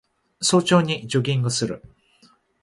[0.41, 1.83] 早朝にジョギングする